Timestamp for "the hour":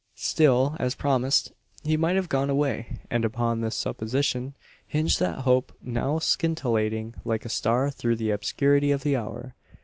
9.03-9.53